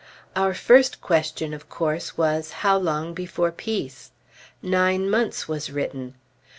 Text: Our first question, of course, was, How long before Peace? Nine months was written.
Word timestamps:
Our 0.35 0.55
first 0.55 0.99
question, 0.99 1.53
of 1.53 1.69
course, 1.69 2.17
was, 2.17 2.53
How 2.65 2.75
long 2.75 3.13
before 3.13 3.51
Peace? 3.51 4.09
Nine 4.63 5.07
months 5.07 5.47
was 5.47 5.69
written. 5.69 6.15